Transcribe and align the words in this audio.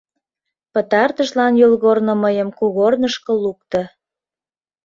Пытартышлан 0.73 1.53
йолгорно 1.61 2.13
мыйым 2.23 2.49
кугорнышко 2.59 3.31
лукто. 3.43 3.81